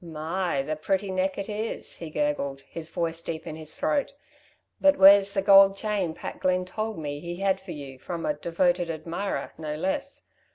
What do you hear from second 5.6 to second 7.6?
chain Pat Glynn told me he had